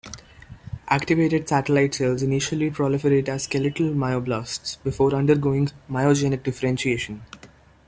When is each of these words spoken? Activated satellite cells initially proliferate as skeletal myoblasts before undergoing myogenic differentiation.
Activated 0.87 1.47
satellite 1.47 1.93
cells 1.93 2.23
initially 2.23 2.71
proliferate 2.71 3.27
as 3.29 3.43
skeletal 3.43 3.93
myoblasts 3.93 4.81
before 4.83 5.13
undergoing 5.13 5.69
myogenic 5.87 6.41
differentiation. 6.41 7.21